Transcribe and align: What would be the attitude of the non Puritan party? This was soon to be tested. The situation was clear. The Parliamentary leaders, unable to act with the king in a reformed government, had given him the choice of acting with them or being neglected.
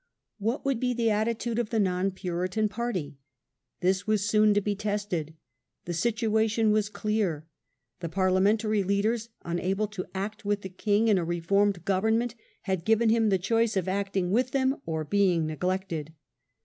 What 0.39 0.65
would 0.65 0.79
be 0.79 0.95
the 0.95 1.11
attitude 1.11 1.59
of 1.59 1.69
the 1.69 1.79
non 1.79 2.09
Puritan 2.09 2.69
party? 2.69 3.19
This 3.81 4.07
was 4.07 4.27
soon 4.27 4.51
to 4.55 4.59
be 4.59 4.73
tested. 4.75 5.35
The 5.85 5.93
situation 5.93 6.71
was 6.71 6.89
clear. 6.89 7.45
The 7.99 8.09
Parliamentary 8.09 8.81
leaders, 8.81 9.29
unable 9.45 9.85
to 9.89 10.07
act 10.15 10.43
with 10.43 10.63
the 10.63 10.69
king 10.69 11.07
in 11.07 11.19
a 11.19 11.23
reformed 11.23 11.85
government, 11.85 12.33
had 12.61 12.83
given 12.83 13.09
him 13.09 13.29
the 13.29 13.37
choice 13.37 13.77
of 13.77 13.87
acting 13.87 14.31
with 14.31 14.49
them 14.53 14.77
or 14.87 15.03
being 15.05 15.45
neglected. 15.45 16.13